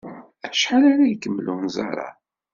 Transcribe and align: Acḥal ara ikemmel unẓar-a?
Acḥal 0.45 0.83
ara 0.91 1.05
ikemmel 1.07 1.47
unẓar-a? 1.53 2.09